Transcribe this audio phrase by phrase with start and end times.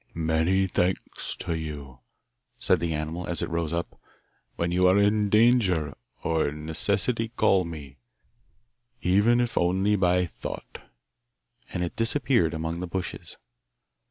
[0.15, 1.99] 'Many thanks to you,'
[2.57, 4.01] said the animal as it rose up.
[4.55, 5.93] 'When you are in danger
[6.23, 7.99] or necessity call me,
[9.03, 10.81] even if only by a thought,'
[11.71, 13.37] and it disappeared among the bushes.